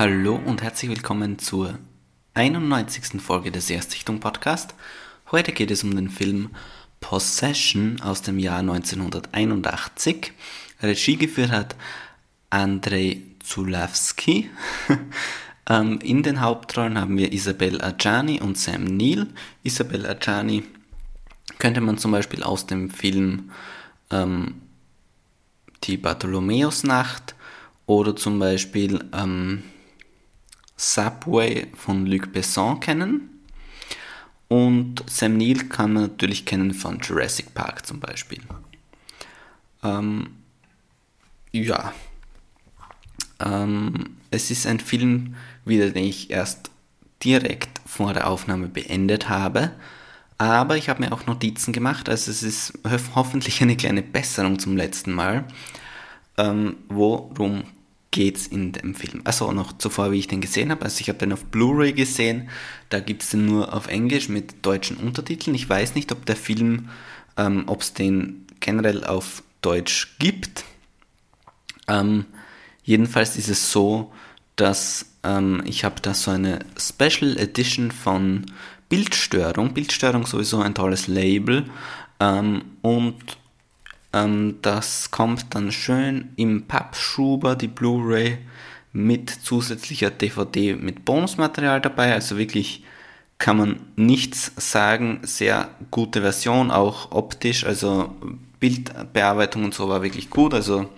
[0.00, 1.78] Hallo und herzlich willkommen zur
[2.32, 3.20] 91.
[3.20, 4.74] Folge des Erstsichtung Podcast.
[5.30, 6.48] Heute geht es um den Film
[7.00, 10.32] Possession aus dem Jahr 1981.
[10.80, 11.76] Regie geführt hat
[12.48, 14.48] Andrei Zulawski.
[15.68, 19.26] Ähm, in den Hauptrollen haben wir Isabel Adjani und Sam Neill.
[19.62, 20.64] Isabel Adjani
[21.58, 23.50] könnte man zum Beispiel aus dem Film
[24.10, 24.62] ähm,
[25.84, 27.34] Die Bartholomäusnacht
[27.86, 29.62] oder zum Beispiel ähm,
[30.80, 33.28] Subway von Luc Besson kennen.
[34.48, 38.40] Und Sam Neill kann man natürlich kennen von Jurassic Park zum Beispiel.
[39.84, 40.30] Ähm,
[41.52, 41.92] ja.
[43.40, 46.70] Ähm, es ist ein Film, wieder den ich erst
[47.22, 49.72] direkt vor der Aufnahme beendet habe.
[50.38, 52.72] Aber ich habe mir auch Notizen gemacht, also es ist
[53.14, 55.44] hoffentlich eine kleine Besserung zum letzten Mal.
[56.38, 57.64] Ähm, worum
[58.10, 59.22] geht's in dem Film?
[59.24, 60.84] Also noch zuvor, wie ich den gesehen habe.
[60.84, 62.48] Also ich habe den auf Blu-ray gesehen.
[62.88, 65.54] Da gibt es den nur auf Englisch mit deutschen Untertiteln.
[65.54, 66.88] Ich weiß nicht, ob der Film,
[67.36, 70.64] ähm, ob es den generell auf Deutsch gibt.
[71.88, 72.26] Ähm,
[72.82, 74.12] jedenfalls ist es so,
[74.56, 78.46] dass ähm, ich habe da so eine Special Edition von
[78.88, 79.74] Bildstörung.
[79.74, 81.64] Bildstörung sowieso ein tolles Label.
[82.18, 83.16] Ähm, und
[84.12, 88.38] ähm, das kommt dann schön im Pappschuber, die Blu-ray,
[88.92, 92.12] mit zusätzlicher DVD mit Bonusmaterial dabei.
[92.12, 92.84] Also wirklich
[93.38, 95.20] kann man nichts sagen.
[95.22, 97.64] Sehr gute Version, auch optisch.
[97.64, 98.14] Also
[98.58, 100.54] Bildbearbeitung und so war wirklich gut.
[100.54, 100.90] Also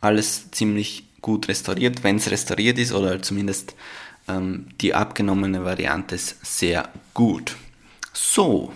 [0.00, 3.74] alles ziemlich gut restauriert, wenn es restauriert ist oder zumindest
[4.28, 7.56] ähm, die abgenommene Variante ist sehr gut.
[8.12, 8.72] So,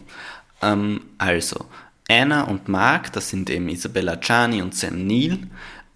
[0.63, 1.67] ähm, also
[2.09, 5.39] Anna und Mark, das sind eben Isabella Gianni und Sam Neill,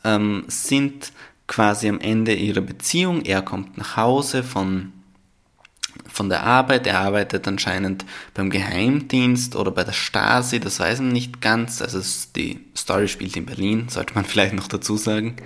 [0.05, 1.13] ähm, sind
[1.47, 3.23] quasi am Ende ihrer Beziehung.
[3.25, 4.93] Er kommt nach Hause von,
[6.07, 6.87] von der Arbeit.
[6.87, 11.83] Er arbeitet anscheinend beim Geheimdienst oder bei der Stasi, das weiß man nicht ganz.
[11.83, 12.01] Also
[12.37, 15.37] die Story spielt in Berlin, sollte man vielleicht noch dazu sagen.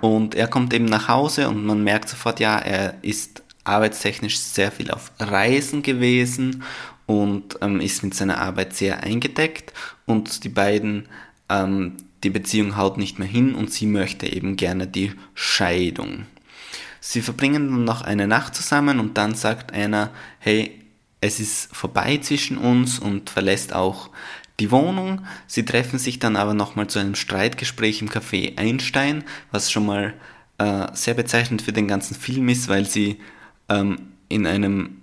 [0.00, 4.70] Und er kommt eben nach Hause und man merkt sofort, ja, er ist arbeitstechnisch sehr
[4.70, 6.62] viel auf Reisen gewesen
[7.08, 9.72] und ähm, ist mit seiner Arbeit sehr eingedeckt
[10.04, 11.08] und die beiden,
[11.48, 16.26] ähm, die Beziehung haut nicht mehr hin und sie möchte eben gerne die Scheidung.
[17.00, 20.82] Sie verbringen dann noch eine Nacht zusammen und dann sagt einer, hey,
[21.22, 24.10] es ist vorbei zwischen uns und verlässt auch
[24.60, 25.22] die Wohnung.
[25.46, 30.12] Sie treffen sich dann aber nochmal zu einem Streitgespräch im Café Einstein, was schon mal
[30.58, 33.18] äh, sehr bezeichnend für den ganzen Film ist, weil sie
[33.70, 34.98] ähm, in einem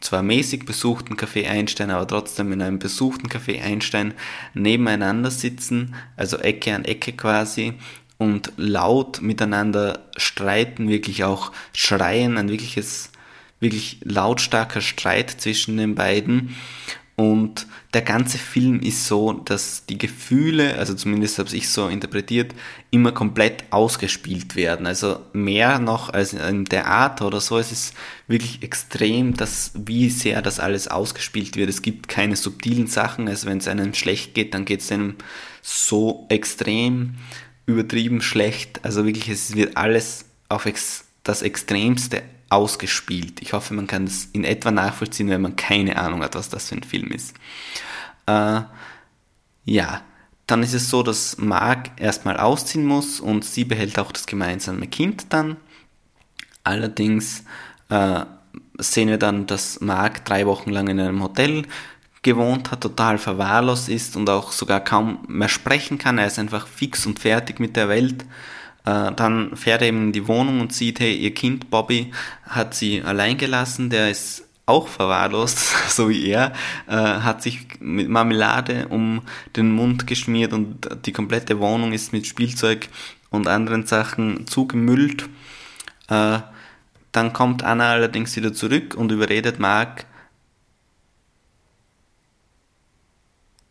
[0.00, 4.14] zwar mäßig besuchten Café Einstein, aber trotzdem in einem besuchten Café Einstein
[4.54, 7.74] nebeneinander sitzen, also Ecke an Ecke quasi,
[8.18, 13.10] und laut miteinander streiten, wirklich auch schreien, ein wirkliches,
[13.60, 16.56] wirklich lautstarker Streit zwischen den beiden.
[17.16, 22.54] Und der ganze Film ist so, dass die Gefühle, also zumindest habe ich so interpretiert,
[22.90, 24.86] immer komplett ausgespielt werden.
[24.86, 27.56] Also mehr noch als im Theater oder so.
[27.56, 27.94] Es ist
[28.28, 31.70] wirklich extrem, dass, wie sehr das alles ausgespielt wird.
[31.70, 33.28] Es gibt keine subtilen Sachen.
[33.28, 35.14] Also wenn es einem schlecht geht, dann geht es einem
[35.62, 37.14] so extrem
[37.64, 38.84] übertrieben schlecht.
[38.84, 43.42] Also wirklich, es wird alles auf ex das Extremste ausgespielt.
[43.42, 46.68] Ich hoffe, man kann das in etwa nachvollziehen, wenn man keine Ahnung hat, was das
[46.68, 47.34] für ein Film ist.
[48.26, 48.60] Äh,
[49.64, 50.02] ja,
[50.46, 54.86] dann ist es so, dass Mark erstmal ausziehen muss und sie behält auch das gemeinsame
[54.86, 55.56] Kind dann.
[56.62, 57.44] Allerdings
[57.88, 58.24] äh,
[58.78, 61.64] sehen wir dann, dass Mark drei Wochen lang in einem Hotel
[62.22, 66.18] gewohnt hat, total verwahrlost ist und auch sogar kaum mehr sprechen kann.
[66.18, 68.24] Er ist einfach fix und fertig mit der Welt.
[68.86, 72.12] Äh, dann fährt er eben in die Wohnung und sieht, hey, ihr Kind Bobby
[72.44, 75.58] hat sie allein gelassen, der ist auch verwahrlost,
[75.88, 76.52] so wie er,
[76.86, 79.22] äh, hat sich mit Marmelade um
[79.56, 82.88] den Mund geschmiert und die komplette Wohnung ist mit Spielzeug
[83.30, 85.28] und anderen Sachen zugemüllt.
[86.08, 86.38] Äh,
[87.10, 90.06] dann kommt Anna allerdings wieder zurück und überredet Mark,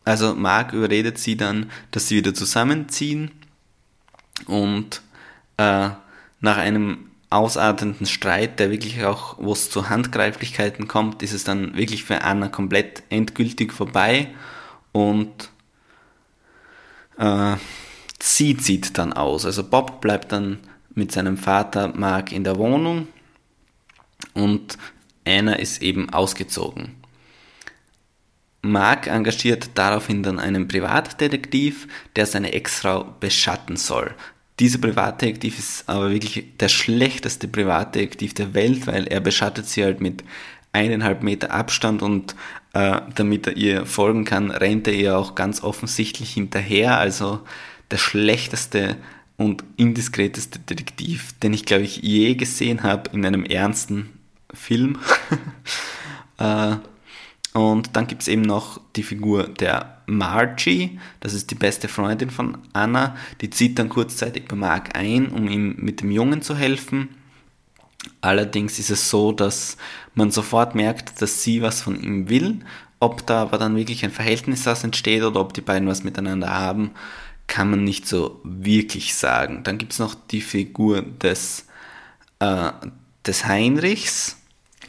[0.04, 3.30] also Mark überredet sie dann, dass sie wieder zusammenziehen
[4.46, 5.02] und
[5.56, 5.90] äh,
[6.40, 11.76] nach einem ausartenden Streit, der wirklich auch, wo es zu Handgreiflichkeiten kommt, ist es dann
[11.76, 14.28] wirklich für Anna komplett endgültig vorbei
[14.92, 15.50] und
[17.18, 17.56] äh,
[18.20, 19.44] sie zieht dann aus.
[19.44, 20.58] Also Bob bleibt dann
[20.94, 23.08] mit seinem Vater Mark in der Wohnung
[24.34, 24.78] und
[25.26, 26.94] Anna ist eben ausgezogen.
[28.62, 34.14] Mark engagiert daraufhin dann einen Privatdetektiv, der seine Ex-Frau beschatten soll.
[34.58, 40.00] Dieser Privatdetektiv ist aber wirklich der schlechteste Privatdetektiv der Welt, weil er beschattet sie halt
[40.00, 40.24] mit
[40.72, 42.34] eineinhalb Meter Abstand und
[42.72, 46.98] äh, damit er ihr folgen kann, rennt er ihr auch ganz offensichtlich hinterher.
[46.98, 47.40] Also
[47.90, 48.96] der schlechteste
[49.36, 54.10] und indiskreteste Detektiv, den ich glaube ich je gesehen habe in einem ernsten
[54.52, 54.98] Film.
[56.38, 56.76] äh,
[57.56, 62.28] und dann gibt es eben noch die Figur der Margie, das ist die beste Freundin
[62.28, 66.54] von Anna, die zieht dann kurzzeitig bei Mark ein, um ihm mit dem Jungen zu
[66.54, 67.08] helfen.
[68.20, 69.78] Allerdings ist es so, dass
[70.14, 72.60] man sofort merkt, dass sie was von ihm will.
[73.00, 76.50] Ob da aber dann wirklich ein Verhältnis das entsteht oder ob die beiden was miteinander
[76.50, 76.90] haben,
[77.46, 79.62] kann man nicht so wirklich sagen.
[79.62, 81.66] Dann gibt es noch die Figur des,
[82.38, 82.70] äh,
[83.24, 84.36] des Heinrichs,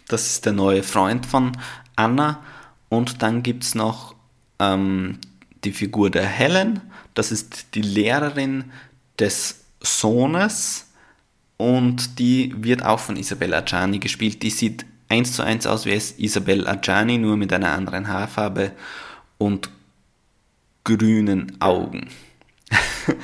[0.10, 1.54] das ist der neue Freund von
[1.96, 2.44] Anna
[2.90, 4.16] und dann gibt es noch
[4.60, 5.20] ähm,
[5.64, 6.82] die Figur der Helen,
[7.14, 8.66] das ist die Lehrerin
[9.20, 10.88] des Sohnes
[11.58, 14.44] und die wird auch von Isabella Adjani gespielt.
[14.44, 18.72] Die sieht eins zu eins aus wie Isabella Adjani, nur mit einer anderen Haarfarbe
[19.38, 19.70] und
[20.84, 22.10] grünen Augen.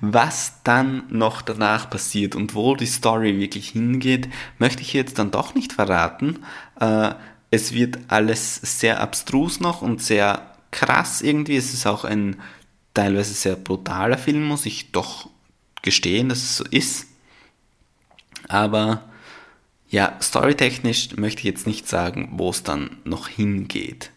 [0.00, 4.28] Was dann noch danach passiert und wo die Story wirklich hingeht,
[4.58, 6.40] möchte ich jetzt dann doch nicht verraten.
[6.80, 7.14] Äh,
[7.50, 11.56] es wird alles sehr abstrus noch und sehr krass irgendwie.
[11.56, 12.36] Es ist auch ein
[12.94, 15.28] teilweise sehr brutaler Film, muss ich doch
[15.82, 17.06] gestehen, dass es so ist.
[18.48, 19.08] Aber
[19.88, 24.10] ja, storytechnisch möchte ich jetzt nicht sagen, wo es dann noch hingeht.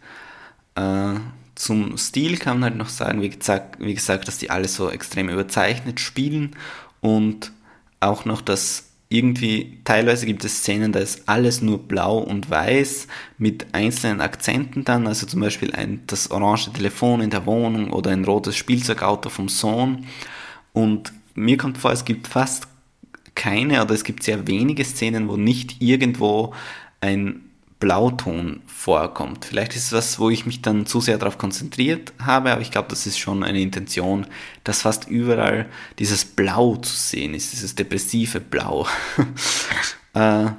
[0.76, 1.16] Äh,
[1.56, 4.90] zum Stil kann man halt noch sagen, wie gesagt, wie gesagt, dass die alle so
[4.90, 6.56] extrem überzeichnet spielen
[7.02, 7.52] und
[8.00, 13.08] auch noch, dass irgendwie teilweise gibt es Szenen, da ist alles nur blau und weiß
[13.38, 18.12] mit einzelnen Akzenten dann, also zum Beispiel ein, das orange Telefon in der Wohnung oder
[18.12, 20.06] ein rotes Spielzeugauto vom Sohn.
[20.72, 22.68] Und mir kommt vor, es gibt fast
[23.36, 26.54] keine oder es gibt sehr wenige Szenen, wo nicht irgendwo
[27.02, 27.51] ein
[27.82, 29.44] Blauton vorkommt.
[29.44, 32.72] Vielleicht ist es was, wo ich mich dann zu sehr darauf konzentriert habe, aber ich
[32.72, 34.28] glaube, das ist schon eine Intention,
[34.64, 35.68] dass fast überall
[35.98, 38.88] dieses Blau zu sehen ist, dieses depressive Blau.
[40.14, 40.52] äh,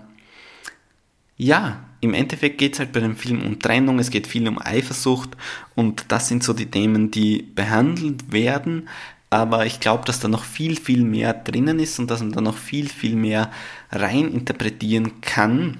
[1.36, 4.60] ja, im Endeffekt geht es halt bei dem Film um Trennung, es geht viel um
[4.60, 5.30] Eifersucht
[5.76, 8.88] und das sind so die Themen, die behandelt werden.
[9.30, 12.40] Aber ich glaube, dass da noch viel, viel mehr drinnen ist und dass man da
[12.40, 13.52] noch viel, viel mehr
[13.92, 15.78] rein interpretieren kann.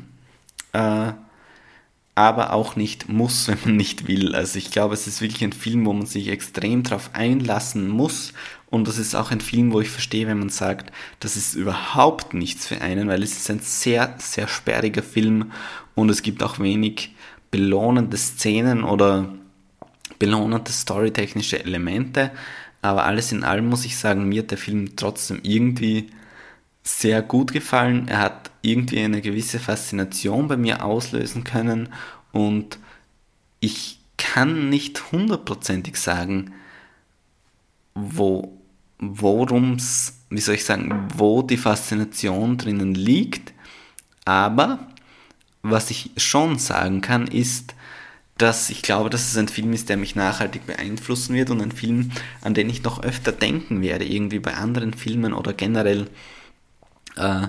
[0.73, 1.13] Äh,
[2.15, 4.35] aber auch nicht muss, wenn man nicht will.
[4.35, 8.33] Also ich glaube, es ist wirklich ein Film, wo man sich extrem darauf einlassen muss.
[8.71, 12.33] Und das ist auch ein Film, wo ich verstehe, wenn man sagt, das ist überhaupt
[12.33, 15.53] nichts für einen, weil es ist ein sehr, sehr sperriger Film
[15.95, 17.15] und es gibt auch wenig
[17.51, 19.29] belohnende Szenen oder
[20.19, 22.31] belohnende storytechnische Elemente.
[22.81, 26.07] Aber alles in allem muss ich sagen, mir hat der Film trotzdem irgendwie
[26.83, 28.09] sehr gut gefallen.
[28.09, 31.89] Er hat irgendwie eine gewisse Faszination bei mir auslösen können
[32.33, 32.79] und
[33.61, 36.53] ich kann nicht hundertprozentig sagen,
[37.95, 38.57] wo,
[38.99, 43.53] worum's, wie soll ich sagen, wo die Faszination drinnen liegt.
[44.25, 44.87] Aber
[45.63, 47.75] was ich schon sagen kann, ist,
[48.39, 51.73] dass ich glaube, dass es ein Film ist, der mich nachhaltig beeinflussen wird und ein
[51.73, 56.09] Film, an den ich noch öfter denken werde, irgendwie bei anderen Filmen oder generell
[57.17, 57.49] äh,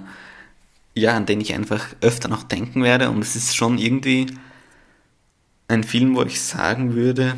[0.95, 3.09] ja, an den ich einfach öfter noch denken werde.
[3.09, 4.27] Und es ist schon irgendwie
[5.67, 7.35] ein Film, wo ich sagen würde,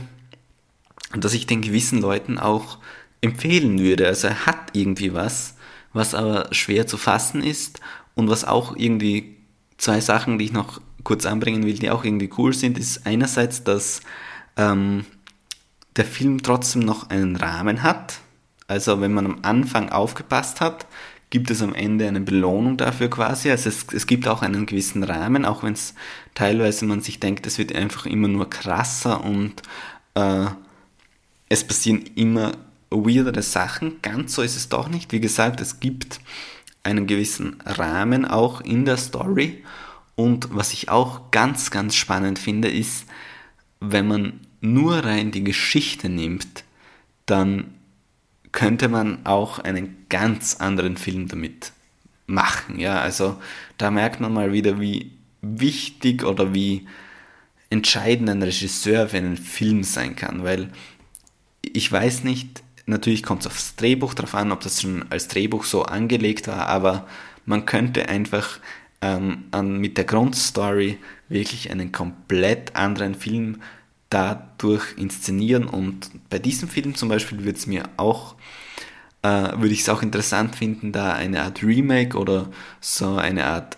[1.14, 2.80] dass ich den gewissen Leuten auch
[3.22, 4.08] empfehlen würde.
[4.08, 5.56] Also er hat irgendwie was,
[5.94, 7.80] was aber schwer zu fassen ist
[8.14, 9.38] und was auch irgendwie
[9.78, 13.64] zwei Sachen, die ich noch kurz anbringen will, die auch irgendwie cool sind, ist einerseits,
[13.64, 14.02] dass
[14.58, 15.06] ähm,
[15.96, 18.20] der Film trotzdem noch einen Rahmen hat.
[18.68, 20.88] Also wenn man am Anfang aufgepasst hat,
[21.36, 23.52] gibt es am Ende eine Belohnung dafür quasi.
[23.52, 25.94] Also es, es gibt auch einen gewissen Rahmen, auch wenn es
[26.34, 29.62] teilweise man sich denkt, es wird einfach immer nur krasser und
[30.14, 30.46] äh,
[31.50, 32.54] es passieren immer
[32.90, 34.02] weirdere Sachen.
[34.02, 35.12] Ganz so ist es doch nicht.
[35.12, 36.22] Wie gesagt, es gibt
[36.84, 39.62] einen gewissen Rahmen auch in der Story.
[40.16, 43.08] Und was ich auch ganz, ganz spannend finde, ist,
[43.82, 46.64] wenn man nur rein die Geschichte nimmt,
[47.26, 47.74] dann
[48.56, 51.74] könnte man auch einen ganz anderen Film damit
[52.26, 52.80] machen.
[52.80, 53.40] Ja, also
[53.78, 56.88] da merkt man mal wieder, wie wichtig oder wie
[57.70, 60.70] entscheidend ein Regisseur für einen Film sein kann, weil
[61.62, 65.66] ich weiß nicht, natürlich kommt es aufs Drehbuch drauf an, ob das schon als Drehbuch
[65.66, 67.08] so angelegt war, aber
[67.46, 68.60] man könnte einfach
[69.02, 70.98] ähm, an, mit der Grundstory
[71.28, 73.62] wirklich einen komplett anderen Film
[74.16, 75.66] dadurch inszenieren.
[75.66, 78.36] Und bei diesem Film zum Beispiel würde es mir auch
[79.24, 79.28] äh,
[79.60, 83.78] würde ich es auch interessant finden, da eine Art Remake oder so eine Art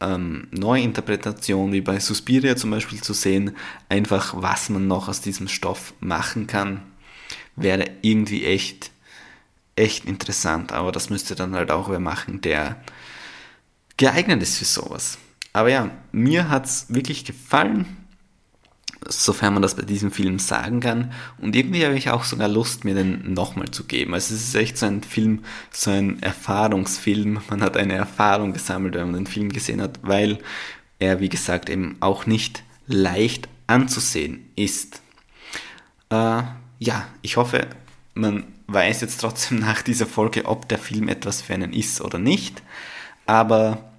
[0.00, 3.56] ähm, Neuinterpretation wie bei Suspiria zum Beispiel zu sehen,
[3.90, 6.80] einfach was man noch aus diesem Stoff machen kann,
[7.54, 8.90] wäre irgendwie echt,
[9.76, 10.72] echt interessant.
[10.72, 12.80] Aber das müsste dann halt auch wer machen, der
[13.98, 15.18] geeignet ist für sowas.
[15.52, 18.03] Aber ja, mir hat es wirklich gefallen
[19.08, 21.12] sofern man das bei diesem Film sagen kann.
[21.38, 24.14] Und irgendwie habe ich auch sogar Lust, mir den nochmal zu geben.
[24.14, 27.40] Also es ist echt so ein Film, so ein Erfahrungsfilm.
[27.50, 30.38] Man hat eine Erfahrung gesammelt, wenn man den Film gesehen hat, weil
[30.98, 35.00] er, wie gesagt, eben auch nicht leicht anzusehen ist.
[36.10, 36.42] Äh,
[36.78, 37.66] ja, ich hoffe,
[38.14, 42.18] man weiß jetzt trotzdem nach dieser Folge, ob der Film etwas für einen ist oder
[42.18, 42.62] nicht.
[43.26, 43.92] Aber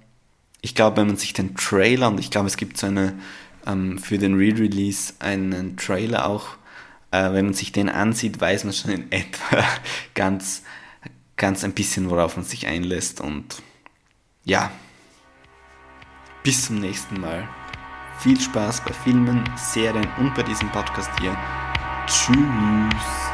[0.60, 3.14] ich glaube, wenn man sich den Trailer, und ich glaube, es gibt so eine
[3.66, 6.56] ähm, für den Re-Release einen Trailer auch.
[7.10, 9.64] Äh, wenn man sich den ansieht, weiß man schon in etwa
[10.14, 10.62] ganz,
[11.36, 13.20] ganz ein bisschen, worauf man sich einlässt.
[13.20, 13.62] Und
[14.44, 14.70] ja,
[16.42, 17.48] bis zum nächsten Mal.
[18.20, 21.36] Viel Spaß bei Filmen, Serien und bei diesem Podcast hier.
[22.06, 23.25] Tschüss.